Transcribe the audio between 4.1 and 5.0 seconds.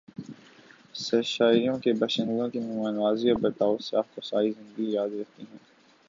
کو ساری زندگی